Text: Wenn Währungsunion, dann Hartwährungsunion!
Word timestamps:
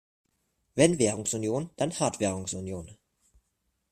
Wenn 0.73 0.97
Währungsunion, 0.97 1.69
dann 1.75 1.91
Hartwährungsunion! 1.99 2.97